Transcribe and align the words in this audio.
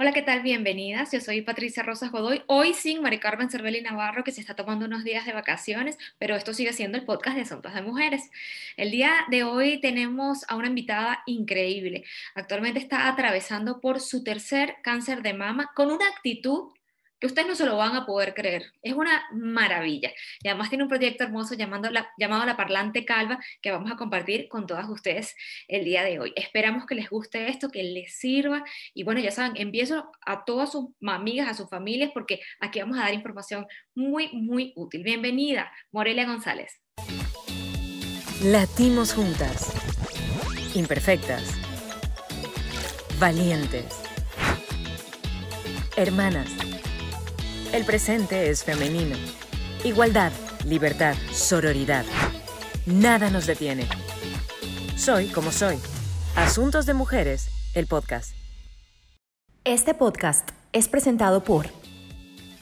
Hola, 0.00 0.12
¿qué 0.12 0.22
tal? 0.22 0.42
Bienvenidas. 0.42 1.10
Yo 1.10 1.20
soy 1.20 1.42
Patricia 1.42 1.82
Rosas 1.82 2.12
Godoy. 2.12 2.44
Hoy 2.46 2.72
sin 2.72 3.02
Mari 3.02 3.18
Carmen 3.18 3.50
Cervelli 3.50 3.82
Navarro, 3.82 4.22
que 4.22 4.30
se 4.30 4.40
está 4.40 4.54
tomando 4.54 4.86
unos 4.86 5.02
días 5.02 5.26
de 5.26 5.32
vacaciones, 5.32 5.98
pero 6.20 6.36
esto 6.36 6.54
sigue 6.54 6.72
siendo 6.72 6.96
el 6.96 7.04
podcast 7.04 7.34
de 7.34 7.42
Asuntos 7.42 7.74
de 7.74 7.82
Mujeres. 7.82 8.30
El 8.76 8.92
día 8.92 9.10
de 9.28 9.42
hoy 9.42 9.80
tenemos 9.80 10.44
a 10.48 10.54
una 10.54 10.68
invitada 10.68 11.24
increíble. 11.26 12.04
Actualmente 12.36 12.78
está 12.78 13.08
atravesando 13.08 13.80
por 13.80 13.98
su 13.98 14.22
tercer 14.22 14.76
cáncer 14.84 15.22
de 15.22 15.34
mama 15.34 15.72
con 15.74 15.90
una 15.90 16.06
actitud 16.06 16.70
que 17.20 17.26
ustedes 17.26 17.48
no 17.48 17.54
se 17.54 17.66
lo 17.66 17.76
van 17.76 17.96
a 17.96 18.06
poder 18.06 18.34
creer. 18.34 18.72
Es 18.82 18.94
una 18.94 19.24
maravilla. 19.32 20.12
Y 20.42 20.48
además 20.48 20.68
tiene 20.68 20.84
un 20.84 20.88
proyecto 20.88 21.24
hermoso 21.24 21.54
llamado 21.54 21.90
la, 21.90 22.10
llamado 22.16 22.44
La 22.46 22.56
Parlante 22.56 23.04
Calva 23.04 23.38
que 23.60 23.70
vamos 23.70 23.90
a 23.90 23.96
compartir 23.96 24.48
con 24.48 24.66
todas 24.66 24.88
ustedes 24.88 25.34
el 25.66 25.84
día 25.84 26.04
de 26.04 26.20
hoy. 26.20 26.32
Esperamos 26.36 26.86
que 26.86 26.94
les 26.94 27.10
guste 27.10 27.48
esto, 27.48 27.70
que 27.70 27.82
les 27.82 28.18
sirva. 28.18 28.64
Y 28.94 29.02
bueno, 29.02 29.20
ya 29.20 29.30
saben, 29.30 29.52
empiezo 29.56 30.10
a 30.24 30.44
todas 30.44 30.72
sus 30.72 30.86
amigas, 31.06 31.48
a 31.48 31.54
sus 31.54 31.68
familias, 31.68 32.10
porque 32.14 32.40
aquí 32.60 32.80
vamos 32.80 32.98
a 32.98 33.02
dar 33.02 33.14
información 33.14 33.66
muy, 33.94 34.30
muy 34.32 34.72
útil. 34.76 35.02
Bienvenida, 35.02 35.72
Morelia 35.90 36.26
González. 36.26 36.80
Latimos 38.44 39.14
juntas. 39.14 39.72
Imperfectas. 40.74 41.42
Valientes. 43.18 44.04
Hermanas 45.96 46.67
el 47.72 47.84
presente 47.84 48.50
es 48.50 48.64
femenino. 48.64 49.16
Igualdad, 49.84 50.32
libertad, 50.64 51.14
sororidad. 51.32 52.04
Nada 52.86 53.30
nos 53.30 53.46
detiene. 53.46 53.86
Soy 54.96 55.28
como 55.28 55.52
soy. 55.52 55.78
Asuntos 56.34 56.86
de 56.86 56.94
Mujeres, 56.94 57.48
el 57.74 57.86
podcast. 57.86 58.34
Este 59.64 59.94
podcast 59.94 60.48
es 60.72 60.88
presentado 60.88 61.44
por 61.44 61.66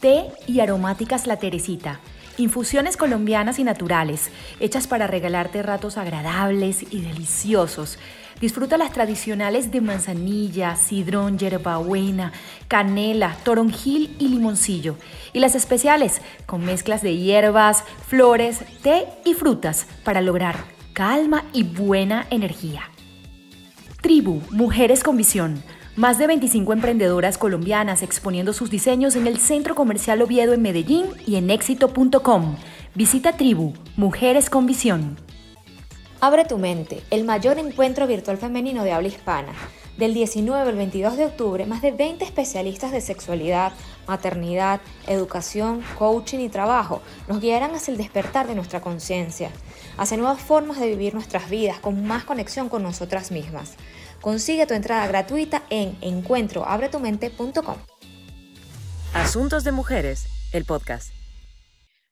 Té 0.01 0.25
y 0.47 0.61
Aromáticas 0.61 1.27
La 1.27 1.39
Teresita. 1.39 2.01
Infusiones 2.39 2.97
colombianas 2.97 3.59
y 3.59 3.65
naturales, 3.65 4.31
hechas 4.61 4.87
para 4.87 5.07
regalarte 5.07 5.63
ratos 5.63 5.97
agradables 5.97 6.83
y 6.91 7.01
deliciosos 7.01 7.99
Disfruta 8.41 8.77
las 8.77 8.93
tradicionales 8.93 9.71
de 9.71 9.81
manzanilla, 9.81 10.77
sidrón, 10.77 11.39
hierbabuena, 11.39 12.33
canela, 12.69 13.35
toronjil 13.45 14.15
y 14.19 14.29
limoncillo. 14.29 14.97
Y 15.33 15.41
las 15.41 15.55
especiales 15.55 16.21
con 16.45 16.63
mezclas 16.63 17.01
de 17.01 17.17
hierbas, 17.17 17.85
flores, 18.07 18.61
té 18.83 19.07
y 19.25 19.33
frutas 19.33 19.87
para 20.05 20.21
lograr 20.21 20.57
calma 20.93 21.45
y 21.55 21.63
buena 21.63 22.27
energía. 22.29 22.83
Tribu, 24.03 24.43
Mujeres 24.51 25.03
con 25.03 25.17
Visión. 25.17 25.63
Más 25.97 26.19
de 26.19 26.27
25 26.27 26.75
emprendedoras 26.75 27.39
colombianas 27.39 28.03
exponiendo 28.03 28.53
sus 28.53 28.69
diseños 28.69 29.17
en 29.17 29.27
el 29.27 29.39
Centro 29.39 29.75
Comercial 29.75 30.21
Oviedo 30.21 30.53
en 30.53 30.61
Medellín 30.61 31.07
y 31.27 31.37
en 31.37 31.49
éxito.com. 31.49 32.57
Visita 32.95 33.39
Tribu, 33.39 33.73
Mujeres 33.97 34.51
con 34.51 34.67
Visión. 34.67 35.17
Abre 36.21 36.45
tu 36.45 36.59
mente, 36.59 37.03
el 37.11 37.25
mayor 37.25 37.59
encuentro 37.59 38.07
virtual 38.07 38.37
femenino 38.37 38.85
de 38.85 38.93
habla 38.93 39.09
hispana. 39.09 39.55
Del 39.97 40.13
19 40.13 40.69
al 40.69 40.77
22 40.77 41.17
de 41.17 41.25
octubre, 41.25 41.65
más 41.65 41.81
de 41.81 41.93
20 41.93 42.27
especialistas 42.27 42.93
de 42.93 43.01
sexualidad, 43.01 43.73
maternidad, 44.07 44.83
educación, 45.07 45.83
coaching 45.99 46.41
y 46.41 46.51
trabajo 46.51 47.01
nos 47.27 47.41
guiarán 47.41 47.75
hacia 47.75 47.93
el 47.93 47.97
despertar 47.97 48.47
de 48.47 48.55
nuestra 48.55 48.83
conciencia, 48.83 49.51
hacia 49.97 50.19
nuevas 50.19 50.43
formas 50.43 50.79
de 50.79 50.89
vivir 50.89 51.15
nuestras 51.15 51.49
vidas 51.49 51.79
con 51.79 52.07
más 52.07 52.25
conexión 52.25 52.69
con 52.69 52.83
nosotras 52.83 53.31
mismas. 53.31 53.77
Consigue 54.21 54.67
tu 54.67 54.75
entrada 54.75 55.07
gratuita 55.07 55.63
en 55.71 55.97
encuentroabretumente.com. 56.01 57.77
Asuntos 59.15 59.65
de 59.65 59.73
Mujeres, 59.73 60.27
el 60.53 60.65
podcast. 60.65 61.13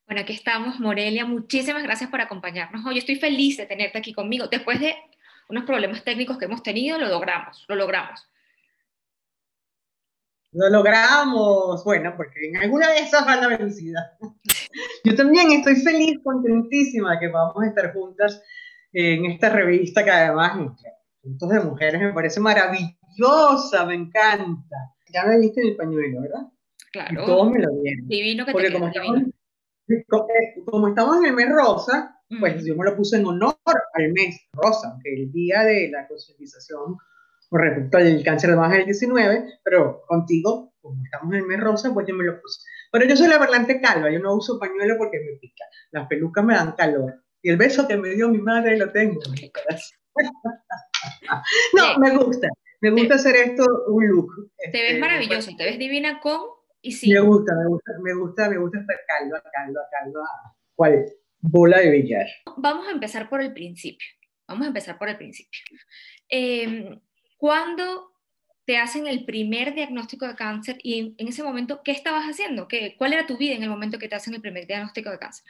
Bueno, 0.06 0.22
aquí 0.22 0.34
estamos, 0.34 0.80
Morelia. 0.80 1.24
Muchísimas 1.24 1.82
gracias 1.82 2.10
por 2.10 2.20
acompañarnos 2.20 2.84
hoy. 2.86 2.98
Estoy 2.98 3.16
feliz 3.16 3.56
de 3.56 3.66
tenerte 3.66 3.98
aquí 3.98 4.12
conmigo. 4.12 4.46
Después 4.48 4.80
de 4.80 4.94
unos 5.48 5.64
problemas 5.64 6.04
técnicos 6.04 6.38
que 6.38 6.44
hemos 6.44 6.62
tenido, 6.62 6.98
lo 6.98 7.08
logramos, 7.08 7.64
lo 7.68 7.74
logramos. 7.74 8.28
Lo 10.52 10.68
logramos. 10.70 11.82
Bueno, 11.84 12.14
porque 12.16 12.48
en 12.48 12.58
alguna 12.58 12.90
de 12.90 12.98
esas 12.98 13.24
van 13.26 13.40
la 13.40 13.48
vencida. 13.48 14.16
Yo 15.04 15.16
también 15.16 15.50
estoy 15.52 15.76
feliz, 15.76 16.20
contentísima 16.22 17.12
de 17.12 17.20
que 17.20 17.28
vamos 17.28 17.62
a 17.62 17.66
estar 17.66 17.92
juntas 17.92 18.42
en 18.92 19.24
esta 19.26 19.48
revista 19.48 20.04
que 20.04 20.10
además, 20.10 20.76
Juntos 21.24 21.48
de 21.48 21.60
Mujeres, 21.60 22.00
me 22.02 22.12
parece 22.12 22.38
maravillosa, 22.38 23.86
me 23.86 23.94
encanta. 23.94 24.76
Ya 25.12 25.24
me 25.24 25.38
viste 25.38 25.62
en 25.62 25.68
el 25.68 25.76
pañuelo, 25.76 26.20
¿verdad? 26.20 26.52
Claro. 26.92 27.22
Y 27.22 27.26
todos 27.26 27.50
me 27.50 27.60
lo 27.60 27.70
dieron. 27.82 28.08
Divino 28.08 28.44
que 28.44 28.52
te 28.52 28.72
como 28.72 28.90
divino. 28.90 29.26
eh, 29.88 30.64
como 30.66 30.88
estamos 30.88 31.16
en 31.18 31.24
el 31.26 31.32
mes 31.32 31.48
rosa, 31.50 32.20
pues 32.38 32.62
yo 32.66 32.76
me 32.76 32.84
lo 32.84 32.94
puse 32.94 33.16
en 33.16 33.24
honor 33.24 33.56
al 33.64 34.12
mes 34.12 34.38
rosa, 34.52 34.90
aunque 34.90 35.14
el 35.14 35.32
día 35.32 35.62
de 35.62 35.90
la 35.90 36.06
concientización 36.06 36.98
con 37.48 37.60
respecto 37.60 37.96
al 37.96 38.22
cáncer 38.22 38.50
de 38.50 38.56
mama 38.56 38.74
del 38.74 38.84
19, 38.84 39.60
pero 39.62 40.02
contigo, 40.06 40.74
como 40.82 41.02
estamos 41.04 41.32
en 41.32 41.40
el 41.40 41.46
mes 41.46 41.60
rosa, 41.60 41.94
pues 41.94 42.06
yo 42.06 42.14
me 42.14 42.24
lo 42.24 42.38
puse. 42.38 42.60
Pero 42.92 43.06
yo 43.06 43.16
soy 43.16 43.28
la 43.28 43.38
parlante 43.38 43.80
calva, 43.80 44.10
yo 44.10 44.20
no 44.20 44.34
uso 44.34 44.58
pañuelo 44.58 44.96
porque 44.98 45.20
me 45.20 45.38
pica. 45.38 45.64
Las 45.90 46.06
pelucas 46.06 46.44
me 46.44 46.54
dan 46.54 46.72
calor. 46.72 47.22
Y 47.40 47.50
el 47.50 47.56
beso 47.56 47.88
que 47.88 47.96
me 47.96 48.10
dio 48.10 48.28
mi 48.28 48.38
madre 48.38 48.76
lo 48.76 48.92
tengo. 48.92 49.20
no, 51.74 51.98
me 51.98 52.16
gusta. 52.16 52.48
Me 52.80 52.90
gusta 52.90 53.14
hacer 53.14 53.36
esto 53.36 53.64
un 53.88 54.08
look. 54.08 54.50
Te 54.58 54.70
ves 54.70 54.82
Este, 54.88 54.98
maravilloso, 54.98 55.50
te 55.56 55.64
ves 55.64 55.78
divina 55.78 56.20
con 56.20 56.40
y 56.82 56.92
sin. 56.92 57.14
Me 57.14 57.20
gusta, 57.20 57.54
me 57.54 57.66
gusta, 57.66 57.92
me 58.02 58.14
gusta, 58.14 58.50
me 58.50 58.58
gusta 58.58 58.80
estar 58.80 58.96
calva, 59.06 59.42
calva, 59.52 59.80
calva. 59.90 60.28
¿Cuál? 60.74 61.06
Bola 61.40 61.78
de 61.78 61.90
billar. 61.90 62.26
Vamos 62.56 62.88
a 62.88 62.90
empezar 62.90 63.28
por 63.28 63.40
el 63.40 63.52
principio. 63.52 64.06
Vamos 64.46 64.64
a 64.64 64.68
empezar 64.68 64.98
por 64.98 65.08
el 65.08 65.16
principio. 65.16 65.60
Eh, 66.28 67.00
¿Cuándo 67.38 68.10
te 68.66 68.78
hacen 68.78 69.06
el 69.06 69.24
primer 69.24 69.74
diagnóstico 69.74 70.26
de 70.26 70.34
cáncer 70.34 70.78
y 70.82 70.98
en, 70.98 71.14
en 71.18 71.28
ese 71.28 71.42
momento 71.42 71.80
qué 71.82 71.92
estabas 71.92 72.24
haciendo? 72.24 72.68
¿Qué, 72.68 72.94
¿Cuál 72.98 73.14
era 73.14 73.26
tu 73.26 73.38
vida 73.38 73.54
en 73.54 73.62
el 73.62 73.70
momento 73.70 73.98
que 73.98 74.08
te 74.08 74.14
hacen 74.14 74.34
el 74.34 74.40
primer 74.40 74.66
diagnóstico 74.66 75.10
de 75.10 75.18
cáncer? 75.18 75.44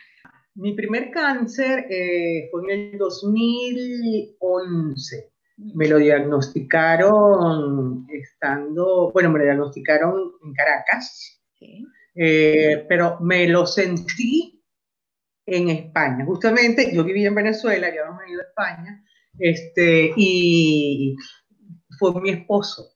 Mi 0.57 0.73
primer 0.75 1.11
cáncer 1.11 1.87
eh, 1.91 2.49
fue 2.53 2.63
en 2.63 2.93
el 2.93 2.99
2011. 2.99 5.33
Me 5.57 5.89
lo 5.89 5.99
diagnosticaron 5.99 8.07
estando, 8.11 9.13
bueno, 9.13 9.31
me 9.31 9.39
lo 9.39 9.45
diagnosticaron 9.45 10.33
en 10.45 10.53
Caracas, 10.53 11.41
Sí. 11.59 11.87
eh, 12.17 12.85
pero 12.89 13.19
me 13.21 13.49
lo 13.49 13.67
sentí 13.67 14.55
en 15.47 15.71
España. 15.71 16.25
Justamente 16.25 16.95
yo 16.95 17.05
vivía 17.05 17.29
en 17.29 17.35
Venezuela, 17.35 17.89
ya 17.95 18.03
hemos 18.03 18.19
venido 18.19 18.41
a 18.41 18.45
España, 18.45 19.05
este, 19.39 20.13
y 20.17 21.17
fue 21.99 22.21
mi 22.21 22.31
esposo. 22.31 22.93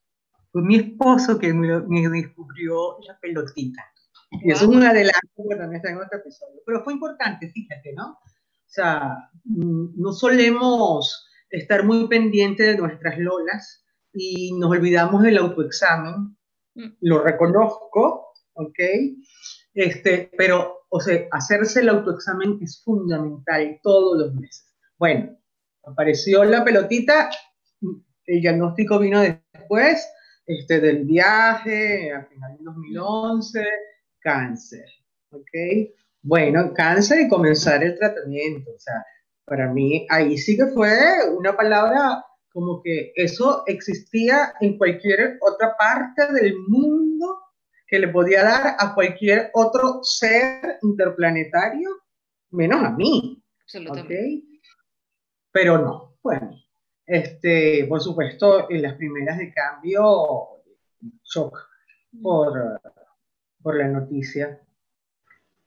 Fue 0.51 0.63
mi 0.63 0.77
esposo 0.77 1.39
que 1.39 1.53
me, 1.53 2.09
descubrió 2.09 2.99
la 3.07 3.19
pelotita. 3.21 3.85
Y 4.31 4.51
eso 4.51 4.65
es 4.65 4.77
un 4.77 4.83
adelanto 4.83 5.43
que 5.49 5.57
también 5.57 5.77
está 5.77 5.91
en 5.91 5.99
otro 5.99 6.19
episodio. 6.19 6.61
Pero 6.65 6.85
fue 6.85 6.95
importante, 6.95 7.51
fíjate, 7.51 7.93
¿no? 7.95 8.13
O 8.13 8.71
sea, 8.71 9.31
mm, 9.45 10.01
no 10.01 10.13
solemos 10.13 11.28
estar 11.51 11.85
muy 11.85 12.09
pendientes 12.09 12.67
de 12.67 12.77
nuestras 12.77 13.19
lolas 13.19 13.85
y 14.13 14.53
nos 14.59 14.71
olvidamos 14.71 15.23
del 15.23 15.39
autoexamen. 15.39 16.37
Mm. 16.75 16.89
Lo 17.01 17.23
reconozco, 17.23 18.33
¿ok? 18.55 18.79
Este, 19.75 20.31
pero, 20.37 20.87
o 20.89 21.01
sea, 21.01 21.27
hacerse 21.31 21.81
el 21.81 21.89
autoexamen 21.89 22.59
es 22.63 22.83
fundamental 22.85 23.79
todos 23.83 24.19
los 24.19 24.35
meses. 24.35 24.75
Bueno, 24.99 25.39
apareció 25.85 26.45
la 26.45 26.65
pelotita, 26.65 27.31
el 28.27 28.41
diagnóstico 28.41 28.99
vino 28.99 29.21
después 29.21 30.07
este, 30.47 30.81
del 30.81 31.05
viaje, 31.05 32.13
a 32.13 32.25
final 32.25 32.57
del 32.57 32.65
2011, 32.65 33.65
cáncer, 34.21 34.87
¿ok? 35.31 35.93
Bueno, 36.23 36.73
cáncer 36.75 37.21
y 37.21 37.29
comenzar 37.29 37.83
el 37.85 37.97
tratamiento, 37.97 38.71
o 38.75 38.79
sea, 38.79 39.05
para 39.49 39.73
mí 39.73 40.07
ahí 40.11 40.37
sí 40.39 40.57
que 40.57 40.67
fue 40.67 40.91
una 41.37 41.57
palabra 41.57 42.25
como 42.53 42.83
que 42.83 43.13
eso 43.15 43.63
existía 43.67 44.55
en 44.61 44.79
cualquier 44.79 45.39
otra 45.41 45.77
parte 45.77 46.33
del 46.33 46.57
mundo 46.67 47.41
que 47.87 47.99
le 47.99 48.09
podía 48.09 48.43
dar 48.43 48.77
a 48.79 48.95
cualquier 48.95 49.51
otro 49.55 50.01
ser 50.03 50.79
interplanetario, 50.83 51.89
menos 52.51 52.85
a 52.85 52.91
mí, 52.91 53.43
Absolutamente. 53.63 54.15
¿ok? 54.15 54.61
Pero 55.51 55.79
no, 55.79 56.19
bueno, 56.23 56.51
este, 57.07 57.87
por 57.89 58.01
supuesto, 58.01 58.71
en 58.71 58.83
las 58.83 58.95
primeras 58.95 59.39
de 59.39 59.53
cambio, 59.53 60.63
shock 61.25 61.59
por, 62.23 62.81
por 63.63 63.77
la 63.77 63.89
noticia. 63.89 64.61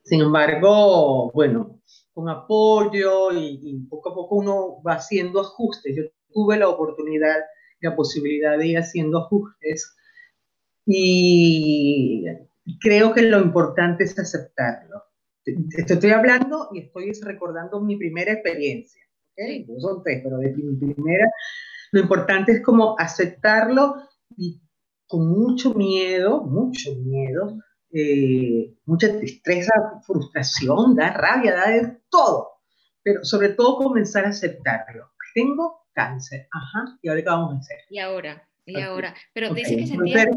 Sin 0.03 0.21
embargo, 0.21 1.31
bueno, 1.31 1.81
con 2.13 2.30
apoyo 2.30 3.31
y, 3.31 3.59
y 3.63 3.80
poco 3.88 4.12
a 4.12 4.15
poco 4.15 4.36
uno 4.36 4.81
va 4.81 4.94
haciendo 4.94 5.39
ajustes. 5.39 5.95
Yo 5.95 6.03
tuve 6.33 6.57
la 6.57 6.69
oportunidad, 6.69 7.38
la 7.81 7.95
posibilidad 7.95 8.57
de 8.57 8.68
ir 8.68 8.77
haciendo 8.77 9.19
ajustes 9.19 9.95
y 10.86 12.25
creo 12.80 13.13
que 13.13 13.21
lo 13.21 13.39
importante 13.39 14.03
es 14.03 14.18
aceptarlo. 14.18 15.03
Te 15.44 15.94
estoy 15.94 16.12
hablando 16.12 16.69
y 16.74 16.80
estoy 16.80 17.12
recordando 17.24 17.81
mi 17.81 17.97
primera 17.97 18.33
experiencia. 18.33 19.01
¿okay? 19.31 19.65
No 19.65 19.80
son 19.80 20.04
tres, 20.04 20.21
pero 20.24 20.38
de 20.38 20.54
mi 20.56 20.75
primera, 20.75 21.25
lo 21.92 22.01
importante 22.01 22.51
es 22.54 22.62
como 22.62 22.95
aceptarlo 23.00 23.95
y 24.38 24.62
con 25.07 25.27
mucho 25.27 25.74
miedo, 25.74 26.44
mucho 26.44 26.95
miedo, 26.95 27.57
eh, 27.93 28.73
mucha 28.85 29.17
tristeza, 29.17 29.73
frustración, 30.05 30.95
da 30.95 31.13
rabia, 31.13 31.55
da 31.55 31.69
de 31.69 31.97
todo, 32.09 32.61
pero 33.03 33.23
sobre 33.23 33.49
todo 33.49 33.77
comenzar 33.77 34.25
a 34.25 34.29
aceptarlo. 34.29 35.11
Tengo 35.33 35.85
cáncer, 35.93 36.47
ajá, 36.51 36.97
¿y 37.01 37.09
ahora 37.09 37.21
qué 37.21 37.29
vamos 37.29 37.53
a 37.53 37.57
hacer? 37.59 37.77
Y 37.89 37.99
ahora, 37.99 38.47
y 38.65 38.79
ahora, 38.81 39.13
pero 39.33 39.53
dice 39.53 39.77
que 39.77 39.88
sentías, 39.88 40.27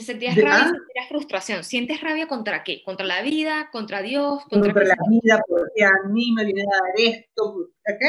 sentías 0.00 0.36
rabia, 0.36 0.52
ah. 0.52 0.72
sentías 0.72 1.08
frustración, 1.08 1.64
¿sientes 1.64 2.00
rabia 2.00 2.26
contra 2.26 2.64
qué? 2.64 2.82
¿Contra 2.84 3.06
la 3.06 3.22
vida, 3.22 3.68
contra 3.70 4.02
Dios? 4.02 4.42
Contra, 4.44 4.72
contra 4.72 4.84
la 4.84 4.96
vida, 5.08 5.40
porque 5.48 5.84
a 5.84 6.08
mí 6.08 6.32
me 6.32 6.44
viene 6.44 6.62
a 6.62 6.76
dar 6.76 6.94
esto, 6.96 7.44
¿ok? 7.44 8.04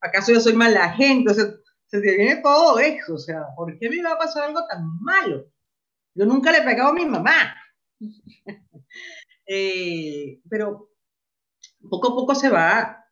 ¿Acaso 0.00 0.32
yo 0.32 0.40
soy 0.40 0.52
mala 0.54 0.90
gente? 0.92 1.30
O 1.30 1.34
sea, 1.34 1.46
se 1.86 2.00
te 2.00 2.16
viene 2.16 2.36
todo 2.36 2.78
eso, 2.78 3.14
o 3.14 3.18
sea, 3.18 3.42
¿por 3.56 3.78
qué 3.78 3.88
me 3.88 4.02
va 4.02 4.12
a 4.12 4.18
pasar 4.18 4.44
algo 4.44 4.66
tan 4.66 4.98
malo? 5.00 5.46
Yo 6.14 6.26
nunca 6.26 6.52
le 6.52 6.58
he 6.58 6.62
pegado 6.62 6.90
a 6.90 6.94
mi 6.94 7.06
mamá. 7.06 7.54
Eh, 9.44 10.40
pero 10.48 10.88
poco 11.90 12.12
a 12.12 12.14
poco 12.14 12.34
se 12.34 12.48
va, 12.48 13.04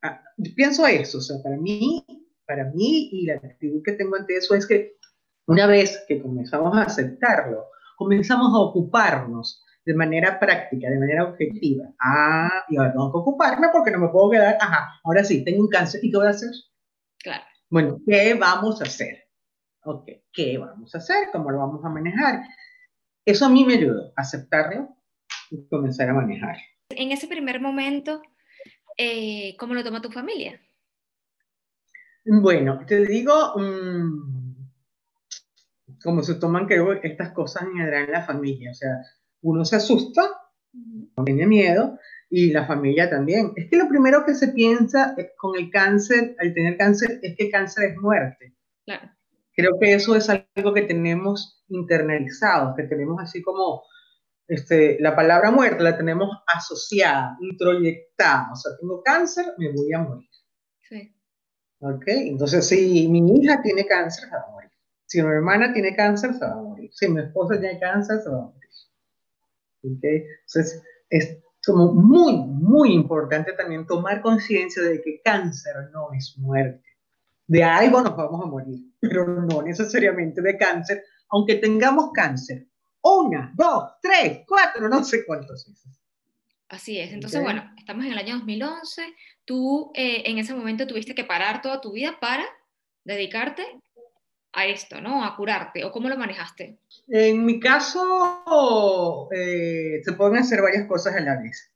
pienso 0.55 0.87
eso, 0.87 1.19
o 1.19 1.21
sea, 1.21 1.43
para 1.43 1.57
mí, 1.57 2.07
para 2.47 2.71
mí 2.71 3.11
y 3.13 3.27
la 3.27 3.35
actitud 3.35 3.83
que 3.85 3.93
tengo 3.93 4.15
ante 4.17 4.37
eso 4.37 4.55
es 4.55 4.67
que 4.67 4.97
una 5.47 5.67
vez 5.67 6.05
que 6.07 6.23
comenzamos 6.23 6.77
a 6.79 6.83
aceptarlo, 6.83 7.67
comenzamos 7.97 8.55
a 8.55 8.61
ocuparnos 8.61 9.65
de 9.85 9.95
manera 9.95 10.39
práctica, 10.39 10.89
de 10.89 10.99
manera 10.99 11.25
objetiva. 11.25 11.93
Ah, 11.99 12.65
y 12.69 12.77
ahora 12.77 12.93
tengo 12.93 13.13
que 13.13 13.19
ocuparme 13.19 13.69
porque 13.73 13.91
no 13.91 13.99
me 13.99 14.09
puedo 14.09 14.31
quedar, 14.31 14.57
ajá, 14.61 15.01
ahora 15.03 15.25
sí, 15.25 15.45
tengo 15.45 15.63
un 15.63 15.69
cáncer, 15.69 16.01
¿y 16.03 16.11
qué 16.11 16.17
voy 16.17 16.27
a 16.29 16.31
hacer? 16.31 16.51
Claro. 17.19 17.45
Bueno, 17.69 17.99
¿qué 18.07 18.35
vamos 18.35 18.81
a 18.81 18.85
hacer? 18.85 19.25
Ok, 19.85 20.09
¿qué 20.33 20.59
vamos 20.59 20.95
a 20.95 20.99
hacer? 20.99 21.29
¿Cómo 21.33 21.51
lo 21.51 21.59
vamos 21.59 21.85
a 21.85 21.89
manejar? 21.89 22.43
Eso 23.25 23.47
a 23.47 23.49
mí 23.49 23.65
me 23.65 23.75
ayudó 23.75 24.13
a 24.17 24.23
aceptarlo 24.23 24.97
y 25.51 25.67
comenzar 25.69 26.09
a 26.09 26.15
manejar. 26.15 26.57
En 26.91 27.13
ese 27.13 27.27
primer 27.27 27.61
momento, 27.61 28.23
eh, 28.97 29.57
¿cómo 29.59 29.75
lo 29.75 29.85
toma 29.85 30.03
tu 30.03 30.11
familia? 30.11 30.61
Bueno, 32.25 32.85
te 32.87 33.05
digo, 33.07 33.55
um, 33.55 34.69
como 36.03 36.23
se 36.23 36.35
toman 36.35 36.67
creo 36.67 36.93
estas 36.93 37.33
cosas 37.33 37.63
en 37.63 37.77
general 37.77 38.05
en 38.05 38.13
la 38.13 38.27
familia. 38.27 38.71
O 38.71 38.75
sea, 38.75 38.91
uno 39.43 39.65
se 39.65 39.77
asusta, 39.77 40.23
tiene 41.25 41.47
miedo, 41.47 41.99
y 42.29 42.53
la 42.53 42.67
familia 42.67 43.11
también. 43.11 43.53
Es 43.57 43.69
que 43.69 43.77
lo 43.77 43.89
primero 43.89 44.25
que 44.25 44.35
se 44.35 44.49
piensa 44.49 45.15
con 45.37 45.59
el 45.59 45.71
cáncer, 45.71 46.37
al 46.39 46.55
tener 46.55 46.77
cáncer, 46.77 47.19
es 47.23 47.37
que 47.37 47.51
cáncer 47.51 47.91
es 47.91 47.97
muerte. 47.97 48.55
Claro. 48.85 49.11
Creo 49.61 49.79
que 49.79 49.95
eso 49.95 50.17
es 50.17 50.29
algo 50.31 50.73
que 50.73 50.83
tenemos 50.83 51.63
internalizado, 51.69 52.75
que 52.75 52.85
tenemos 52.85 53.21
así 53.21 53.43
como 53.43 53.83
este, 54.49 54.97
la 55.01 55.15
palabra 55.15 55.51
muerte 55.51 55.83
la 55.85 55.97
tenemos 55.97 56.29
asociada, 56.47 57.37
introyectada. 57.41 58.49
O 58.53 58.57
sea, 58.57 58.73
tengo 58.81 59.03
cáncer, 59.03 59.47
me 59.59 59.71
voy 59.71 59.93
a 59.93 59.99
morir. 60.01 60.29
Sí. 60.89 61.15
¿Ok? 61.79 62.05
Entonces, 62.07 62.67
si 62.67 63.07
mi 63.09 63.39
hija 63.39 63.63
tiene 63.63 63.87
cáncer, 63.87 64.29
se 64.29 64.35
va 64.35 64.43
a 64.49 64.51
morir. 64.51 64.71
Si 65.07 65.23
mi 65.23 65.29
hermana 65.29 65.73
tiene 65.73 65.95
cáncer, 65.95 66.35
se 66.35 66.41
va 66.45 66.53
a 66.53 66.63
morir. 66.63 66.91
Si 66.93 67.09
mi 67.09 67.21
esposa 67.21 67.61
tiene 67.61 67.79
cáncer, 67.79 68.19
se 68.23 68.29
va 68.29 68.39
a 68.39 68.41
morir. 68.41 68.61
¿Ok? 69.85 70.03
Entonces, 70.03 70.83
es 71.11 71.39
como 71.65 71.93
muy, 71.93 72.37
muy 72.37 72.93
importante 72.93 73.53
también 73.53 73.87
tomar 73.87 74.23
conciencia 74.23 74.83
de 74.83 75.01
que 75.01 75.21
cáncer 75.23 75.75
no 75.93 76.09
es 76.13 76.35
muerte. 76.39 76.90
De 77.51 77.65
algo 77.65 78.01
nos 78.01 78.17
vamos 78.17 78.41
a 78.45 78.47
morir, 78.47 78.79
pero 79.01 79.27
no 79.27 79.61
necesariamente 79.63 80.41
de 80.41 80.57
cáncer, 80.57 81.03
aunque 81.31 81.57
tengamos 81.57 82.13
cáncer. 82.15 82.69
Una, 83.03 83.53
dos, 83.57 83.95
tres, 84.01 84.43
cuatro, 84.47 84.89
no 84.89 85.03
sé 85.03 85.27
cuántos 85.27 85.67
veces. 85.67 85.99
Así 86.69 87.01
es. 87.01 87.13
Entonces, 87.13 87.43
bueno, 87.43 87.69
estamos 87.77 88.05
en 88.05 88.13
el 88.13 88.19
año 88.19 88.37
2011. 88.37 89.03
Tú 89.45 89.91
eh, 89.97 90.23
en 90.27 90.39
ese 90.39 90.55
momento 90.55 90.87
tuviste 90.87 91.17
que 91.17 91.25
parar 91.25 91.61
toda 91.61 91.81
tu 91.81 91.91
vida 91.91 92.19
para 92.21 92.45
dedicarte 93.03 93.65
a 94.53 94.67
esto, 94.67 95.01
¿no? 95.01 95.25
A 95.25 95.35
curarte. 95.35 95.85
¿O 95.85 95.91
cómo 95.91 96.09
lo 96.09 96.17
manejaste? 96.17 96.79
En 97.09 97.45
mi 97.45 97.59
caso, 97.59 99.29
eh, 99.35 100.01
se 100.05 100.13
pueden 100.13 100.37
hacer 100.37 100.63
varias 100.63 100.87
cosas 100.87 101.17
a 101.17 101.21
la 101.21 101.37
vez. 101.37 101.69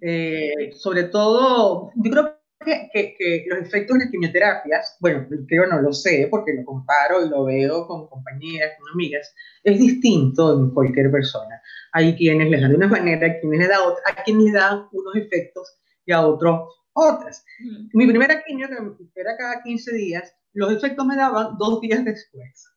Eh, 0.00 0.72
sobre 0.74 1.04
todo, 1.04 1.92
yo 1.94 2.10
creo 2.10 2.41
que, 2.64 2.90
que, 3.18 3.44
los 3.48 3.58
efectos 3.58 3.98
de 3.98 4.04
las 4.04 4.10
quimioterapias, 4.10 4.96
bueno, 5.00 5.26
creo 5.48 5.66
no 5.66 5.80
lo 5.80 5.92
sé 5.92 6.28
porque 6.30 6.54
lo 6.54 6.64
comparo 6.64 7.24
y 7.24 7.28
lo 7.28 7.44
veo 7.44 7.86
con 7.86 8.08
compañeras, 8.08 8.72
con 8.78 8.92
amigas, 8.92 9.34
es 9.62 9.78
distinto 9.78 10.58
en 10.58 10.70
cualquier 10.70 11.10
persona. 11.10 11.60
Hay 11.92 12.16
quienes 12.16 12.50
les 12.50 12.60
dan 12.60 12.70
de 12.70 12.76
una 12.76 12.88
manera, 12.88 13.26
hay 13.26 13.40
quienes 13.40 13.58
les 13.60 13.68
dan 13.68 13.80
otra, 13.80 14.02
a 14.06 14.22
quienes 14.22 14.44
les 14.44 14.52
dan 14.54 14.86
unos 14.92 15.16
efectos 15.16 15.78
y 16.04 16.12
a 16.12 16.26
otros 16.26 16.68
otras. 16.94 17.44
Mi 17.92 18.06
primera 18.06 18.42
quimio, 18.44 18.68
que 18.68 19.20
era 19.20 19.36
cada 19.36 19.62
15 19.62 19.94
días, 19.94 20.34
los 20.52 20.72
efectos 20.72 21.06
me 21.06 21.16
daban 21.16 21.56
dos 21.58 21.80
días 21.80 22.04
después. 22.04 22.68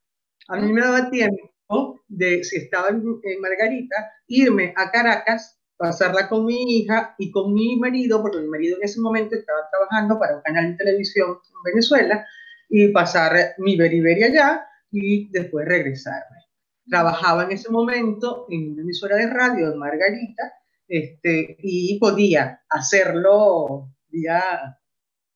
A 0.48 0.58
mí 0.58 0.72
me 0.72 0.81
daba 0.81 1.10
tiempo 1.10 2.02
de, 2.08 2.44
si 2.44 2.58
estaba 2.58 2.90
en, 2.90 3.04
Margarita, 3.42 3.96
irme 4.28 4.74
a 4.76 4.92
Caracas, 4.92 5.60
pasarla 5.77 6.30
con 6.30 6.45
mi 6.45 6.77
hija 6.77 7.16
y 7.18 7.31
con 7.31 7.54
mi 7.54 7.77
marido, 7.77 8.22
porque 8.22 8.39
mi 8.39 8.48
marido 8.48 8.77
en 8.77 8.83
ese 8.83 9.01
momento 9.01 9.36
estaba 9.36 9.69
trabajando 9.69 10.19
para 10.19 10.38
un 10.38 10.42
canal 10.42 10.72
de 10.72 10.77
televisión 10.77 11.30
en 11.30 11.74
Venezuela, 11.74 12.25
y 12.69 12.89
pasar 12.89 13.56
mi 13.57 13.77
beriberia 13.77 14.27
allá 14.27 14.68
y 14.92 15.30
después 15.31 15.68
regresarme. 15.68 16.38
Trabajaba 16.88 17.44
en 17.44 17.51
ese 17.51 17.72
momento 17.72 18.45
en 18.50 18.74
una 18.74 18.81
emisora 18.81 19.18
de 19.18 19.27
radio 19.27 19.72
en 19.72 19.80
Margarita 19.80 20.54
este, 20.88 21.57
y 21.60 22.00
podía 22.00 22.62
hacerlo 22.69 23.89
vía 24.10 24.80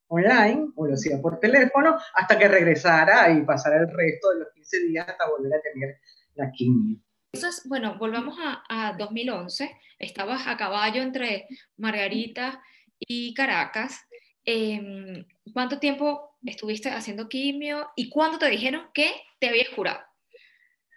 online 0.07 0.71
o 0.75 0.87
lo 0.87 0.93
hacía 0.93 1.21
por 1.21 1.39
teléfono 1.39 1.97
hasta 2.15 2.37
que 2.37 2.47
regresara 2.47 3.31
y 3.31 3.43
pasara 3.43 3.77
el 3.77 3.89
resto 3.89 4.31
de 4.31 4.39
los 4.39 4.47
15 4.53 4.79
días 4.87 5.07
hasta 5.07 5.29
volver 5.29 5.53
a 5.53 5.61
tener 5.61 5.97
la 6.35 6.51
quimio. 6.51 6.99
Entonces, 7.31 7.63
bueno, 7.67 7.95
volvamos 7.99 8.37
a, 8.69 8.95
2011. 8.97 9.69
Estabas 9.99 10.47
a 10.47 10.57
caballo 10.57 11.01
entre 11.01 11.47
Margarita 11.77 12.61
y 12.99 13.33
Caracas. 13.33 13.99
Em, 14.45 15.25
¿Cuánto 15.53 15.79
tiempo 15.79 16.37
estuviste 16.43 16.89
haciendo 16.89 17.29
quimio 17.29 17.87
y 17.95 18.09
cuándo 18.09 18.39
te 18.39 18.49
dijeron 18.49 18.87
que 18.93 19.11
te 19.39 19.49
habías 19.49 19.69
curado? 19.69 19.99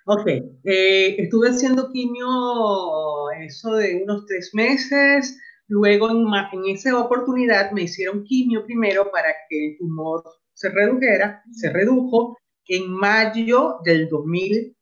Ok, 0.06 0.26
eh, 0.64 1.16
estuve 1.18 1.50
haciendo 1.50 1.90
quimio 1.92 3.30
eso 3.40 3.74
de 3.74 4.02
unos 4.02 4.24
tres 4.26 4.50
meses. 4.54 5.38
Luego, 5.68 6.10
en, 6.10 6.26
en, 6.52 6.74
esa 6.74 6.98
oportunidad, 6.98 7.72
me 7.72 7.82
hicieron 7.82 8.24
quimio 8.24 8.64
primero 8.64 9.10
para 9.10 9.28
que 9.48 9.68
el 9.68 9.78
tumor 9.78 10.24
se 10.54 10.70
redujera. 10.70 11.42
Se 11.52 11.70
redujo. 11.70 12.38
En 12.68 12.90
mayo 12.90 13.78
del 13.84 14.08
2000 14.08 14.76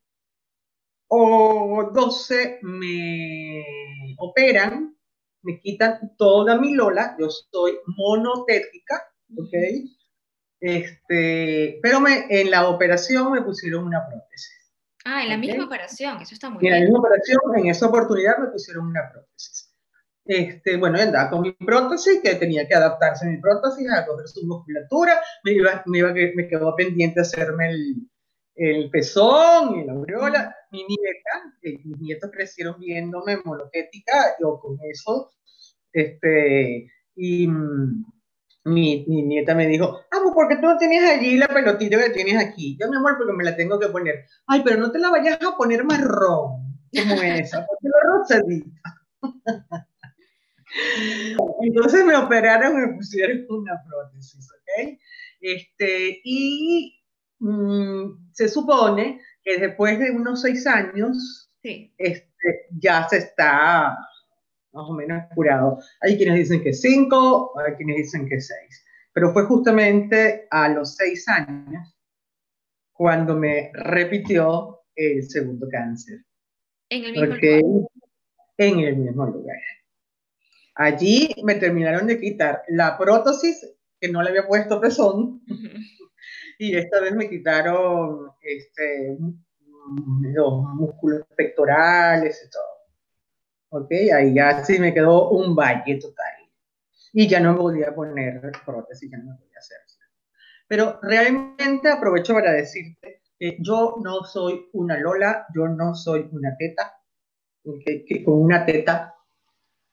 o 1.13 1.91
12 1.93 2.61
me 2.63 3.65
operan, 4.19 4.97
me 5.43 5.61
quitan 5.61 6.15
toda 6.17 6.57
mi 6.57 6.75
lola, 6.75 7.17
yo 7.19 7.29
soy 7.29 7.79
monotética, 7.97 9.13
¿ok? 9.37 9.55
Este, 10.61 11.81
pero 11.83 12.01
me, 12.01 12.27
en 12.29 12.51
la 12.51 12.69
operación 12.69 13.33
me 13.33 13.43
pusieron 13.43 13.87
una 13.87 14.07
prótesis. 14.07 14.73
Ah, 15.05 15.25
en 15.25 15.31
la 15.31 15.39
misma 15.39 15.65
operación, 15.65 16.21
eso 16.21 16.35
está 16.35 16.49
muy 16.49 16.61
bien. 16.61 16.75
En 16.75 16.81
la 16.81 16.85
misma 16.85 17.01
operación, 17.01 17.41
en 17.57 17.67
esa 17.67 17.87
oportunidad 17.87 18.39
me 18.39 18.49
pusieron 18.49 18.87
una 18.87 19.11
prótesis. 19.11 19.75
Este, 20.25 20.77
bueno, 20.77 21.01
andaba 21.01 21.31
con 21.31 21.41
mi 21.41 21.53
prótesis, 21.53 22.21
que 22.23 22.37
tenía 22.37 22.69
que 22.69 22.75
adaptarse 22.75 23.27
a 23.27 23.31
mi 23.31 23.41
prótesis, 23.41 23.91
a 23.91 24.07
coger 24.07 24.29
su 24.29 24.47
musculatura, 24.47 25.21
me, 25.43 25.53
iba, 25.53 25.83
me, 25.87 25.99
iba, 25.99 26.13
me 26.13 26.47
quedó 26.47 26.77
pendiente 26.77 27.21
hacerme 27.21 27.71
el, 27.71 28.11
el 28.55 28.91
pezón 28.91 29.75
y 29.77 29.85
la 29.85 29.95
aureola. 29.95 30.57
Mi 30.71 30.85
nieta, 30.85 31.55
mis 31.63 32.01
nietos 32.01 32.31
crecieron 32.33 32.79
viéndome 32.79 33.39
monotética, 33.45 34.37
yo 34.41 34.59
con 34.61 34.79
eso, 34.83 35.31
este, 35.93 36.91
y 37.17 37.47
mm, 37.49 38.05
mi, 38.65 39.05
nieta 39.07 39.55
me 39.55 39.67
dijo, 39.67 40.01
ah, 40.11 40.19
pues 40.23 40.35
porque 40.35 40.57
tú 40.57 40.63
no 40.63 40.79
tienes 40.79 41.03
allí 41.09 41.37
la 41.37 41.49
pelotita 41.49 41.99
que 41.99 42.11
tienes 42.11 42.37
aquí. 42.37 42.77
Yo, 42.81 42.89
mi 42.89 42.97
amor, 42.97 43.17
porque 43.19 43.33
me 43.33 43.45
la 43.45 43.57
tengo 43.57 43.79
que 43.79 43.89
poner. 43.89 44.27
Ay, 44.47 44.63
pero 44.65 44.77
no 44.77 44.93
te 44.93 44.99
la 44.99 45.11
vayas 45.11 45.39
a 45.43 45.57
poner 45.57 45.85
marrón, 45.85 46.79
como 46.95 47.23
esa, 47.23 47.67
porque 47.67 47.89
la 47.89 48.01
rosadita. 48.05 48.81
Entonces 51.63 52.05
me 52.05 52.17
operaron 52.17 52.73
y 52.73 52.87
me 52.87 52.95
pusieron 52.95 53.45
una 53.49 53.83
prótesis, 53.89 54.49
¿ok? 54.53 54.99
Este, 55.41 56.21
y 56.23 57.01
Mm, 57.41 58.33
se 58.33 58.49
supone 58.49 59.21
que 59.45 59.59
después 59.59 59.99
de 59.99 60.11
unos 60.11 60.43
seis 60.43 60.67
años 60.67 61.51
este, 61.63 62.67
ya 62.79 63.09
se 63.09 63.19
está 63.19 63.97
más 64.73 64.89
o 64.89 64.93
menos 64.93 65.25
curado. 65.35 65.79
Hay 66.01 66.17
quienes 66.17 66.37
dicen 66.37 66.63
que 66.63 66.73
cinco, 66.73 67.53
hay 67.59 67.75
quienes 67.75 67.97
dicen 67.97 68.29
que 68.29 68.41
seis. 68.41 68.85
Pero 69.13 69.33
fue 69.33 69.45
justamente 69.45 70.47
a 70.51 70.69
los 70.69 70.95
seis 70.95 71.27
años 71.29 71.97
cuando 72.93 73.37
me 73.37 73.71
repitió 73.75 74.83
el 74.95 75.29
segundo 75.29 75.67
cáncer. 75.71 76.21
En 76.89 77.05
el 77.05 77.13
mismo 77.13 77.27
lugar. 77.27 77.91
En 78.59 78.81
el 78.81 78.97
mismo 78.97 79.27
lugar. 79.27 79.59
Allí 80.75 81.35
me 81.45 81.57
terminaron 81.57 82.07
de 82.07 82.21
quitar 82.21 82.63
la 82.69 82.97
prótesis 82.97 83.67
que 84.01 84.09
no 84.09 84.23
le 84.23 84.31
había 84.31 84.47
puesto 84.47 84.81
pezón. 84.81 85.43
Y 86.63 86.77
esta 86.77 87.01
vez 87.01 87.15
me 87.15 87.27
quitaron 87.27 88.33
este, 88.43 89.17
los 90.21 90.63
músculos 90.75 91.23
pectorales 91.35 92.45
y 92.47 92.51
todo. 92.51 93.81
¿Ok? 93.83 93.91
Ahí 94.15 94.35
ya 94.35 94.63
sí 94.63 94.79
me 94.79 94.93
quedó 94.93 95.31
un 95.31 95.57
valle 95.57 95.99
total. 95.99 96.35
Y 97.15 97.27
ya 97.27 97.41
no 97.41 97.53
me 97.55 97.59
podía 97.61 97.95
poner 97.95 98.53
prótesis, 98.67 99.11
ya 99.11 99.17
no 99.17 99.31
me 99.31 99.39
podía 99.39 99.59
hacer. 99.59 99.79
Pero 100.69 101.01
realmente 101.01 101.89
aprovecho 101.89 102.35
para 102.35 102.53
decirte 102.53 103.23
que 103.39 103.57
yo 103.59 103.97
no 104.05 104.25
soy 104.25 104.69
una 104.75 104.99
Lola, 104.99 105.47
yo 105.55 105.67
no 105.67 105.95
soy 105.95 106.29
una 106.31 106.55
teta, 106.59 107.01
que, 107.87 108.05
que 108.05 108.23
con 108.23 108.35
una 108.35 108.67
teta 108.67 109.15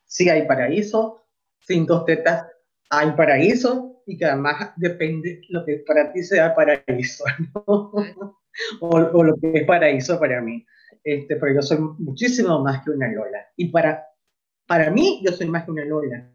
sí 0.04 0.30
hay 0.30 0.46
paraíso, 0.46 1.24
sin 1.62 1.86
dos 1.86 2.04
tetas 2.04 2.46
hay 2.90 3.12
paraíso 3.14 3.97
y 4.08 4.18
que 4.18 4.26
además 4.26 4.72
depende 4.78 5.42
lo 5.50 5.66
que 5.66 5.84
para 5.86 6.12
ti 6.12 6.24
sea 6.24 6.56
paraíso, 6.56 7.26
¿no? 7.54 7.92
o, 8.80 9.24
lo 9.24 9.36
que 9.36 9.52
es 9.54 9.66
paraíso 9.66 10.18
para 10.20 10.42
mí. 10.42 10.66
Este, 11.04 11.36
pero 11.36 11.56
yo 11.56 11.62
soy 11.62 11.78
muchísimo 12.00 12.64
más 12.64 12.84
que 12.84 12.92
una 12.92 13.12
Lola. 13.12 13.46
Y 13.56 13.70
para, 13.70 14.06
para 14.66 14.90
mí, 14.90 15.22
yo 15.24 15.32
soy 15.32 15.48
más 15.48 15.66
que 15.66 15.72
una 15.72 15.86
Lola. 15.86 16.32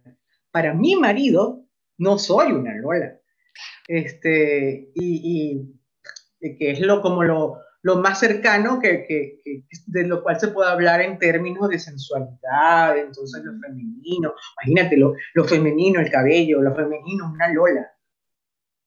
Para 0.51 0.75
mi 0.75 0.97
marido, 0.97 1.67
no 1.99 2.19
soy 2.19 2.53
una 2.53 2.77
Lola. 2.77 3.19
Este, 3.89 4.91
y, 4.95 5.75
y 6.41 6.57
que 6.57 6.71
es 6.73 6.81
lo, 6.81 7.01
como 7.01 7.25
lo, 7.25 7.59
lo 7.83 7.97
más 7.97 8.21
cercano 8.21 8.81
que, 8.81 9.05
que, 9.07 9.41
que, 9.45 9.65
de 9.87 10.07
lo 10.07 10.23
cual 10.23 10.39
se 10.39 10.49
puede 10.49 10.71
hablar 10.71 11.01
en 11.01 11.19
términos 11.19 11.69
de 11.69 11.79
sensualidad, 11.79 12.97
entonces 12.97 13.43
lo 13.45 13.53
femenino, 13.61 14.35
imagínate 14.63 14.97
lo, 14.97 15.15
lo 15.35 15.45
femenino, 15.45 16.01
el 16.01 16.11
cabello, 16.11 16.63
lo 16.63 16.75
femenino, 16.75 17.31
una 17.33 17.53
lola. 17.53 17.91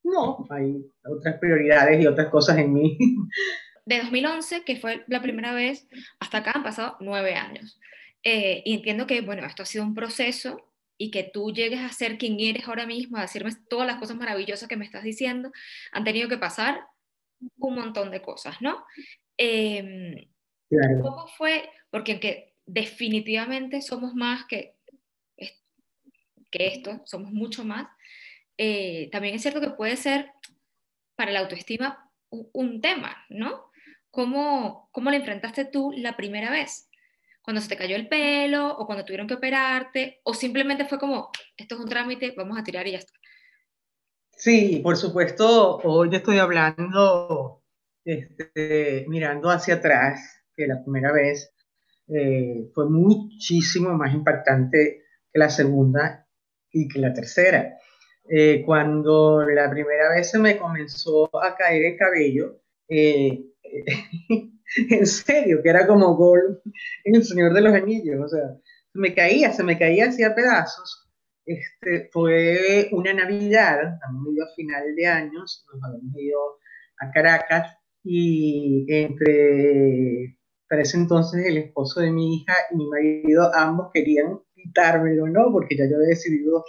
No, 0.04 0.48
hay 0.50 0.86
otras 1.04 1.40
prioridades 1.40 2.02
y 2.02 2.08
otras 2.08 2.30
cosas 2.30 2.58
en 2.58 2.74
mí. 2.74 2.98
De 3.86 4.00
2011, 4.00 4.64
que 4.64 4.78
fue 4.78 5.04
la 5.08 5.22
primera 5.22 5.54
vez, 5.54 5.88
hasta 6.20 6.40
acá 6.40 6.54
han 6.56 6.64
pasado 6.64 6.98
nueve 7.02 7.36
años. 7.36 7.80
Eh, 8.24 8.64
y 8.66 8.74
entiendo 8.74 9.06
que, 9.06 9.22
bueno, 9.22 9.46
esto 9.46 9.62
ha 9.62 9.68
sido 9.68 9.84
un 9.84 9.94
proceso 9.94 10.58
y 10.98 11.12
que 11.12 11.24
tú 11.24 11.52
llegues 11.52 11.82
a 11.82 11.90
ser 11.90 12.18
quien 12.18 12.40
eres 12.40 12.68
ahora 12.68 12.88
mismo, 12.88 13.18
a 13.18 13.22
decirme 13.22 13.52
todas 13.70 13.86
las 13.86 13.98
cosas 13.98 14.18
maravillosas 14.18 14.68
que 14.68 14.78
me 14.78 14.86
estás 14.86 15.04
diciendo, 15.04 15.52
han 15.92 16.04
tenido 16.04 16.30
que 16.30 16.38
pasar 16.38 16.80
un 17.58 17.76
montón 17.76 18.12
de 18.12 18.22
cosas, 18.22 18.62
¿no? 18.62 18.86
Em, 19.38 20.16
¿Cómo 21.02 21.28
fue? 21.38 21.70
Porque 21.90 22.14
aunque 22.14 22.56
definitivamente 22.66 23.82
somos 23.82 24.16
más 24.16 24.46
que, 24.46 24.76
que 26.52 26.68
esto, 26.68 27.02
somos 27.06 27.32
mucho 27.32 27.64
más, 27.64 27.88
eh, 28.58 29.10
también 29.12 29.36
es 29.36 29.42
cierto 29.42 29.62
que 29.62 29.72
puede 29.72 29.96
ser 29.98 30.32
para 31.16 31.32
la 31.32 31.40
autoestima 31.40 32.10
un, 32.30 32.82
tema, 32.82 33.26
¿no? 33.30 33.72
¿Cómo, 34.12 34.90
¿Cómo 34.92 35.10
le 35.10 35.18
enfrentaste 35.18 35.66
tú 35.66 35.94
la 35.96 36.16
primera 36.18 36.52
vez? 36.52 36.90
Cuando 37.42 37.62
se 37.62 37.70
te 37.70 37.78
cayó 37.78 37.96
el 37.96 38.08
pelo 38.08 38.76
o 38.78 38.86
cuando 38.86 39.06
tuvieron 39.06 39.28
que 39.28 39.36
operarte 39.36 40.22
o 40.24 40.34
simplemente 40.34 40.86
fue 40.86 40.98
como, 40.98 41.32
esto 41.56 41.76
es 41.76 41.82
un 41.82 41.90
trámite, 41.90 42.34
vamos 42.36 42.58
a 42.58 42.64
tirar 42.64 42.88
y 42.88 42.92
ya 42.92 42.98
está. 42.98 43.14
Sí, 44.38 44.82
por 44.84 44.98
supuesto, 44.98 45.78
hoy 45.78 46.10
estoy 46.14 46.40
hablando 46.40 47.64
este, 48.04 49.06
mirando 49.08 49.50
hacia 49.50 49.76
atrás, 49.76 50.44
que 50.56 50.68
la 50.68 50.84
primera 50.84 51.14
vez 51.14 51.54
eh, 52.10 52.70
fue 52.74 52.90
muchísimo 52.90 53.94
más 53.94 54.14
impactante 54.14 55.04
que 55.32 55.40
la 55.40 55.50
segunda 55.50 56.28
y 56.70 56.88
que 56.90 57.00
la 57.00 57.14
tercera. 57.14 57.78
Eh, 58.30 58.62
cuando 58.66 59.46
la 59.48 59.70
primera 59.70 60.10
vez 60.10 60.32
se 60.32 60.40
me 60.40 60.58
comenzó 60.58 61.30
a 61.42 61.56
caer 61.56 61.86
el 61.86 61.98
cabello, 61.98 62.62
eh, 62.90 63.42
en 64.90 65.06
serio, 65.06 65.62
que 65.64 65.70
era 65.70 65.88
como 65.88 66.16
gol 66.16 66.62
en 67.06 67.16
El 67.16 67.24
Señor 67.24 67.54
de 67.54 67.62
los 67.62 67.74
Anillos, 67.74 68.20
o 68.22 68.28
sea, 68.28 68.58
se 68.92 69.00
me 69.00 69.14
caía, 69.16 69.54
se 69.54 69.64
me 69.64 69.80
caía 69.80 70.10
hacia 70.10 70.36
pedazos 70.36 71.05
este, 71.46 72.10
fue 72.12 72.90
una 72.92 73.14
Navidad, 73.14 74.00
a 74.02 74.12
medio 74.12 74.46
final 74.56 74.96
de 74.96 75.06
años, 75.06 75.66
nos 75.72 75.84
habíamos 75.84 76.20
ido 76.20 76.40
a 77.00 77.12
Caracas 77.12 77.78
y 78.04 78.86
entre, 78.88 80.38
para 80.68 80.82
ese 80.82 80.98
entonces, 80.98 81.46
el 81.46 81.58
esposo 81.58 82.02
de 82.02 82.12
mi 82.12 82.38
hija 82.38 82.54
y 82.72 82.78
mi 82.78 82.88
marido, 82.88 83.54
ambos 83.54 83.92
querían 83.94 84.40
quitármelo, 84.56 85.28
¿no? 85.28 85.52
Porque 85.52 85.78
ya 85.78 85.86
yo 85.90 85.98
había 85.98 86.10
decidido 86.10 86.64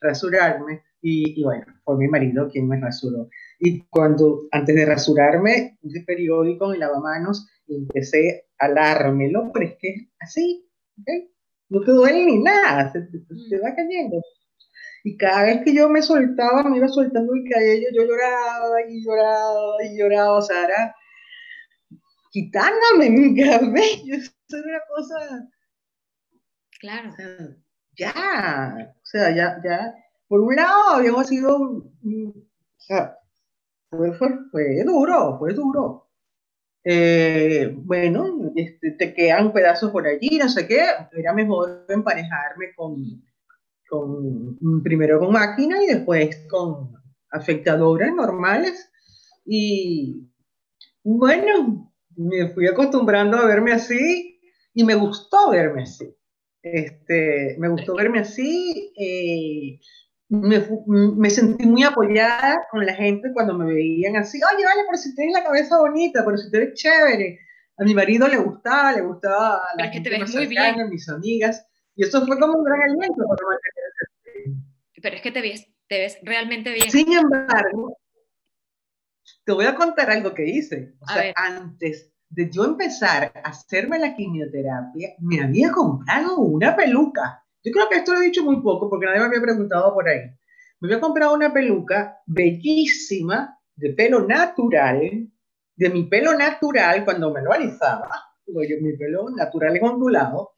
rasurarme 0.00 0.82
y, 1.00 1.40
y 1.40 1.44
bueno, 1.44 1.66
fue 1.84 1.96
mi 1.96 2.08
marido 2.08 2.48
quien 2.48 2.68
me 2.68 2.80
rasuró. 2.80 3.28
Y 3.58 3.82
cuando, 3.90 4.48
antes 4.50 4.74
de 4.74 4.86
rasurarme, 4.86 5.78
puse 5.80 6.02
periódico 6.06 6.72
en 6.72 6.80
lavamanos 6.80 7.48
y 7.66 7.76
empecé 7.76 8.46
a 8.58 8.66
alármelo, 8.66 9.50
pero 9.52 9.66
es 9.66 9.76
que 9.78 10.10
así, 10.20 10.68
¿ok? 11.00 11.31
No 11.72 11.80
te 11.80 11.92
duele 11.92 12.26
ni 12.26 12.38
nada, 12.38 12.92
se, 12.92 13.00
te, 13.00 13.58
va 13.58 13.74
cayendo. 13.74 14.20
Y 15.04 15.16
cada 15.16 15.44
vez 15.44 15.62
que 15.64 15.74
yo 15.74 15.88
me 15.88 16.02
soltaba, 16.02 16.62
me 16.64 16.76
iba 16.76 16.88
soltando 16.88 17.32
el 17.34 17.50
cabello, 17.50 17.88
yo 17.94 18.04
lloraba 18.04 18.82
y 18.88 19.04
lloraba 19.04 19.84
y 19.84 19.98
lloraba, 19.98 20.38
o 20.38 20.42
sea, 20.42 20.64
era 20.64 20.94
quitándome 22.30 23.10
mi 23.10 23.34
cabello, 23.42 24.16
eso 24.16 24.32
era 24.50 24.62
una 24.64 24.80
cosa... 24.94 25.48
Claro. 26.78 27.10
ya, 27.96 28.74
o 28.76 29.06
sea, 29.06 29.30
ya, 29.34 29.60
ya, 29.64 29.94
por 30.26 30.40
un 30.40 30.56
lado 30.56 30.96
habíamos 30.96 31.28
sido, 31.28 31.56
o 31.56 32.34
sea, 32.76 33.16
fue, 33.88 34.12
fue, 34.14 34.28
fue 34.50 34.82
duro, 34.84 35.38
fue 35.38 35.54
duro. 35.54 36.10
Eh, 36.84 37.72
bueno, 37.76 38.52
este, 38.56 38.90
te 38.92 39.14
quedan 39.14 39.52
pedazos 39.52 39.92
por 39.92 40.06
allí, 40.06 40.38
no 40.38 40.48
sé 40.48 40.66
qué, 40.66 40.84
era 41.16 41.32
mejor 41.32 41.86
emparejarme 41.88 42.74
con, 42.74 43.22
con 43.88 44.82
primero 44.82 45.20
con 45.20 45.32
máquina 45.32 45.82
y 45.82 45.86
después 45.86 46.46
con 46.50 46.92
afectadoras 47.30 48.12
normales. 48.14 48.90
Y 49.44 50.28
bueno, 51.04 51.92
me 52.16 52.48
fui 52.48 52.66
acostumbrando 52.66 53.36
a 53.36 53.46
verme 53.46 53.72
así 53.72 54.40
y 54.74 54.84
me 54.84 54.94
gustó 54.94 55.50
verme 55.50 55.82
así. 55.82 56.14
Este, 56.62 57.56
me 57.58 57.68
gustó 57.68 57.96
verme 57.96 58.20
así. 58.20 58.92
Eh, 58.96 59.80
me, 60.32 60.66
me, 60.86 61.28
sentí 61.28 61.66
muy 61.66 61.82
apoyada 61.82 62.66
con 62.70 62.86
la 62.86 62.94
gente 62.94 63.30
cuando 63.34 63.52
me 63.52 63.66
veían 63.66 64.16
así, 64.16 64.40
oye, 64.42 64.64
vale, 64.64 64.82
pero 64.86 64.96
si 64.96 65.14
tienes 65.14 65.34
la 65.34 65.44
cabeza 65.44 65.78
bonita, 65.78 66.24
pero 66.24 66.38
si 66.38 66.50
te 66.50 66.58
ves 66.58 66.74
chévere. 66.74 67.38
A 67.76 67.84
mi 67.84 67.94
marido 67.94 68.26
le 68.28 68.38
gustaba, 68.38 68.92
le 68.92 69.02
gustaba 69.02 69.56
a 69.56 69.76
la 69.76 69.90
que 69.90 70.00
muy 70.00 70.46
bien. 70.46 70.88
mis 70.88 71.08
amigas, 71.10 71.66
y 71.94 72.04
eso 72.04 72.24
fue 72.26 72.38
como 72.38 72.58
un 72.58 72.64
gran 72.64 72.80
aliento 72.80 73.22
Pero 75.02 75.16
es 75.16 75.22
que 75.22 75.32
te 75.32 75.42
ves, 75.42 75.66
te 75.86 75.98
ves 75.98 76.18
realmente 76.22 76.72
bien. 76.72 76.90
Sin 76.90 77.12
embargo, 77.12 77.98
te 79.44 79.52
voy 79.52 79.66
a 79.66 79.74
contar 79.74 80.10
algo 80.10 80.32
que 80.32 80.48
hice. 80.48 80.94
O 81.00 81.06
sea, 81.08 81.32
antes 81.36 82.10
de 82.30 82.50
yo 82.50 82.64
empezar 82.64 83.32
a 83.34 83.50
hacerme 83.50 83.98
la 83.98 84.14
quimioterapia, 84.14 85.10
me 85.18 85.42
había 85.42 85.70
comprado 85.72 86.38
una 86.38 86.74
peluca. 86.74 87.41
Yo 87.64 87.72
creo 87.72 87.88
que 87.88 87.96
esto 87.96 88.12
lo 88.12 88.20
he 88.20 88.26
dicho 88.26 88.42
muy 88.44 88.60
poco 88.60 88.90
porque 88.90 89.06
nadie 89.06 89.20
me 89.20 89.26
había 89.26 89.40
preguntado 89.40 89.94
por 89.94 90.08
ahí. 90.08 90.20
Me 90.80 90.88
había 90.88 91.00
comprado 91.00 91.34
una 91.34 91.52
peluca 91.52 92.18
bellísima, 92.26 93.56
de 93.76 93.90
pelo 93.90 94.26
natural, 94.26 95.28
de 95.76 95.90
mi 95.90 96.04
pelo 96.04 96.36
natural 96.36 97.04
cuando 97.04 97.32
me 97.32 97.40
lo 97.42 97.52
alisaba, 97.52 98.10
porque 98.44 98.78
mi 98.80 98.96
pelo 98.96 99.30
natural 99.30 99.76
es 99.76 99.82
ondulado, 99.82 100.52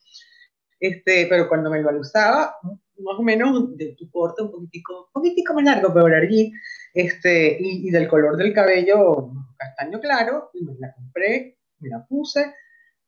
este, 0.81 1.27
pero 1.29 1.49
cuando 1.49 1.71
me 1.71 1.81
lo 1.81 1.91
alisaba, 1.91 2.57
más 2.63 3.19
o 3.19 3.23
menos 3.23 3.77
de 3.77 3.95
tu 3.99 4.11
corte, 4.11 4.43
un 4.43 4.51
poquitico, 4.51 5.07
un 5.07 5.13
poquitico 5.13 5.55
más 5.55 5.65
largo, 5.65 5.93
pero 5.93 6.07
allí, 6.07 6.53
este, 6.93 7.59
y, 7.61 7.89
y, 7.89 7.91
del 7.91 8.09
color 8.09 8.37
del 8.37 8.53
cabello 8.53 9.31
castaño 9.57 10.01
claro, 10.01 10.51
y 10.55 10.65
me 10.65 10.75
la 10.79 10.93
compré, 10.95 11.59
me 11.81 11.89
la 11.91 12.05
puse, 12.07 12.55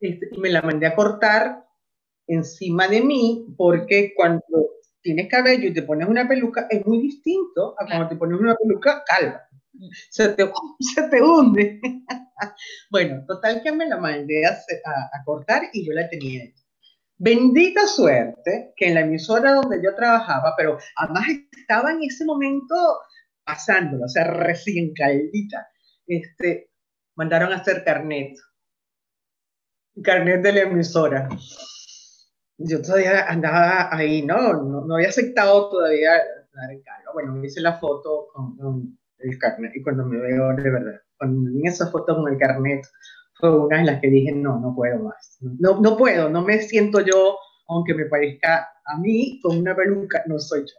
este, 0.00 0.28
y 0.32 0.38
me 0.38 0.50
la 0.50 0.62
mandé 0.62 0.86
a 0.86 0.94
cortar 0.94 1.65
encima 2.26 2.88
de 2.88 3.02
mí, 3.02 3.46
porque 3.56 4.12
cuando 4.16 4.42
tienes 5.00 5.28
cabello 5.28 5.68
y 5.68 5.72
te 5.72 5.82
pones 5.82 6.08
una 6.08 6.26
peluca 6.26 6.66
es 6.68 6.84
muy 6.84 7.00
distinto 7.00 7.76
a 7.78 7.86
cuando 7.86 8.08
te 8.08 8.16
pones 8.16 8.40
una 8.40 8.56
peluca 8.56 9.04
calva. 9.06 9.42
se 10.10 10.30
te, 10.30 10.50
se 10.80 11.08
te 11.08 11.22
hunde. 11.22 11.80
bueno, 12.90 13.24
total 13.26 13.62
que 13.62 13.72
me 13.72 13.86
la 13.86 13.98
mandé 13.98 14.44
a, 14.44 14.50
a, 14.50 15.24
cortar 15.24 15.62
y 15.72 15.86
yo 15.86 15.92
la 15.92 16.08
tenía. 16.08 16.42
Bendita 17.18 17.86
suerte 17.86 18.72
que 18.76 18.88
en 18.88 18.94
la 18.94 19.00
emisora 19.00 19.54
donde 19.54 19.80
yo 19.82 19.94
trabajaba, 19.94 20.54
pero 20.56 20.76
además 20.96 21.24
estaba 21.56 21.92
en 21.92 22.02
ese 22.02 22.24
momento 22.24 22.74
pasándolo, 23.44 24.04
o 24.04 24.08
sea, 24.08 24.24
recién 24.24 24.92
caldita, 24.92 25.68
este, 26.06 26.70
mandaron 27.14 27.52
a 27.52 27.56
hacer 27.56 27.84
carnet. 27.84 28.36
Carnet 30.02 30.42
de 30.42 30.52
la 30.52 30.60
emisora. 30.62 31.28
Yo 32.58 32.80
todavía 32.80 33.26
andaba 33.26 33.94
ahí, 33.94 34.22
¿no? 34.22 34.54
No, 34.62 34.94
había 34.94 35.08
aceptado 35.08 35.68
todavía 35.68 36.12
dar 36.52 36.72
el 36.72 36.82
cargo. 36.82 37.12
Bueno, 37.12 37.44
hice 37.44 37.60
la 37.60 37.78
foto 37.78 38.28
con 38.32 38.98
el 39.18 39.38
carnet. 39.38 39.72
Y 39.74 39.82
cuando 39.82 40.06
me 40.06 40.18
veo, 40.18 40.54
de 40.54 40.70
verdad, 40.70 41.00
cuando 41.18 41.50
vi 41.50 41.66
esa 41.66 41.90
foto 41.90 42.16
con 42.16 42.32
el 42.32 42.38
carnet, 42.38 42.86
fue 43.34 43.66
una 43.66 43.78
de 43.78 43.84
las 43.84 44.00
que 44.00 44.08
dije, 44.08 44.32
no, 44.32 44.58
no 44.58 44.74
puedo 44.74 44.98
más. 45.00 45.38
No, 45.40 45.80
no 45.80 45.96
puedo, 45.96 46.30
no 46.30 46.42
me 46.42 46.58
siento 46.62 47.00
yo, 47.00 47.38
aunque 47.68 47.94
me 47.94 48.06
parezca 48.06 48.68
a 48.86 48.98
mí, 48.98 49.40
con 49.42 49.58
una 49.58 49.76
peluca, 49.76 50.22
no 50.26 50.38
soy 50.38 50.60
yo. 50.60 50.74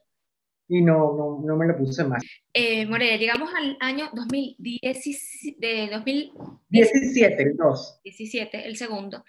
Y 0.69 0.81
no, 0.81 1.15
no, 1.15 1.41
no 1.46 1.55
me 1.55 1.67
lo 1.67 1.77
puse 1.77 2.03
más. 2.03 2.24
Eh, 2.53 2.86
Morelia, 2.88 3.17
llegamos 3.17 3.51
al 3.55 3.77
año 3.79 4.10
2017, 4.13 5.65
de 5.65 5.89
2017, 5.91 7.43
el 7.43 7.55
2. 7.55 8.00
17, 8.03 8.67
el 8.67 8.75
segundo. 8.75 9.24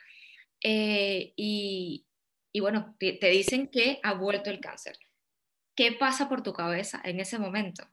Eh, 0.63 1.33
y, 1.37 2.08
y, 2.53 2.61
bueno, 2.61 2.95
te, 2.99 3.15
te 3.15 3.29
dicen 3.29 3.69
que 3.69 4.01
ha 4.03 4.15
vuelto 4.15 4.51
el 4.51 4.61
cáncer. 4.61 4.97
¿Qué 5.77 5.93
pasa 5.93 6.29
por 6.29 6.43
tu 6.43 6.53
cabeza 6.53 7.01
en 7.05 7.21
ese 7.21 7.39
momento? 7.39 7.85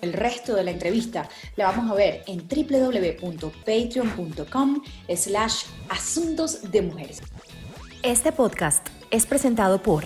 El 0.00 0.12
resto 0.12 0.54
de 0.54 0.62
la 0.64 0.70
entrevista 0.70 1.28
la 1.56 1.66
vamos 1.66 1.90
a 1.90 1.94
ver 1.94 2.22
en 2.26 2.48
www.patreon.com 2.48 4.82
slash 5.14 5.64
asuntos 5.88 6.70
de 6.70 6.82
mujeres. 6.82 7.22
Este 8.02 8.30
podcast 8.30 8.86
es 9.10 9.24
presentado 9.26 9.82
por 9.82 10.04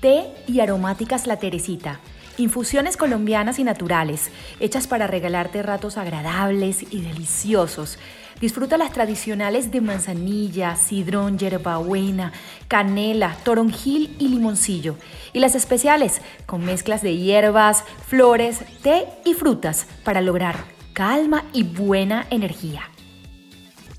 Té 0.00 0.32
y 0.46 0.60
Aromáticas 0.60 1.26
La 1.26 1.38
Teresita, 1.38 2.00
infusiones 2.38 2.96
colombianas 2.96 3.58
y 3.58 3.64
naturales, 3.64 4.30
hechas 4.60 4.86
para 4.86 5.06
regalarte 5.06 5.62
ratos 5.62 5.96
agradables 5.96 6.82
y 6.90 7.00
deliciosos 7.00 7.98
Disfruta 8.40 8.76
las 8.76 8.92
tradicionales 8.92 9.70
de 9.70 9.80
manzanilla, 9.80 10.76
sidrón, 10.76 11.38
hierbabuena, 11.38 12.32
canela, 12.68 13.34
toronjil 13.44 14.14
y 14.18 14.28
limoncillo. 14.28 14.96
Y 15.32 15.40
las 15.40 15.54
especiales 15.54 16.20
con 16.44 16.62
mezclas 16.62 17.00
de 17.00 17.16
hierbas, 17.16 17.84
flores, 18.06 18.60
té 18.82 19.06
y 19.24 19.32
frutas 19.32 19.86
para 20.04 20.20
lograr 20.20 20.56
calma 20.92 21.44
y 21.54 21.62
buena 21.62 22.26
energía. 22.28 22.82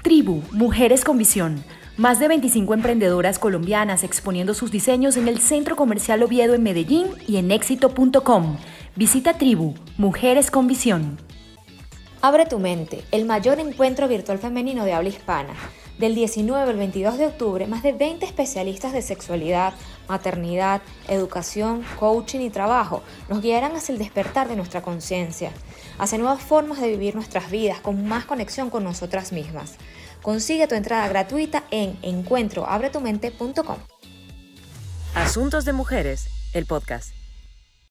Tribu, 0.03 0.43
Mujeres 0.51 1.03
con 1.03 1.17
Visión. 1.17 1.63
Más 1.97 2.19
de 2.19 2.27
25 2.27 2.75
emprendedoras 2.75 3.39
colombianas 3.39 4.03
exponiendo 4.03 4.53
sus 4.53 4.69
diseños 4.69 5.17
en 5.17 5.27
el 5.27 5.39
Centro 5.39 5.75
Comercial 5.75 6.21
Oviedo 6.21 6.53
en 6.53 6.61
Medellín 6.61 7.07
y 7.27 7.37
en 7.37 7.49
éxito.com. 7.49 8.57
Visita 8.95 9.39
Tribu, 9.39 9.73
Mujeres 9.97 10.51
con 10.51 10.67
Visión. 10.67 11.17
Abre 12.21 12.45
tu 12.45 12.59
mente, 12.59 13.03
el 13.09 13.25
mayor 13.25 13.59
encuentro 13.59 14.07
virtual 14.07 14.37
femenino 14.37 14.85
de 14.85 14.93
habla 14.93 15.09
hispana. 15.09 15.55
Del 15.97 16.13
19 16.13 16.69
al 16.69 16.77
22 16.77 17.17
de 17.17 17.25
octubre, 17.25 17.65
más 17.65 17.81
de 17.81 17.93
20 17.93 18.27
especialistas 18.27 18.93
de 18.93 19.01
sexualidad, 19.01 19.73
maternidad, 20.07 20.83
educación, 21.07 21.83
coaching 21.99 22.41
y 22.41 22.51
trabajo 22.51 23.01
nos 23.27 23.41
guiarán 23.41 23.75
hacia 23.75 23.93
el 23.93 23.97
despertar 23.97 24.47
de 24.47 24.55
nuestra 24.55 24.83
conciencia, 24.83 25.51
hacia 25.97 26.19
nuevas 26.19 26.43
formas 26.43 26.79
de 26.79 26.89
vivir 26.89 27.15
nuestras 27.15 27.49
vidas 27.49 27.79
con 27.79 28.07
más 28.07 28.25
conexión 28.25 28.69
con 28.69 28.83
nosotras 28.83 29.31
mismas. 29.31 29.77
Consigue 30.27 30.67
tu 30.67 30.75
entrada 30.75 31.07
gratuita 31.07 31.63
en 31.71 31.97
encuentroabretumente.com. 32.01 33.77
Asuntos 35.15 35.63
de 35.63 35.71
Mujeres, 35.71 36.27
el 36.53 36.65
podcast. 36.65 37.16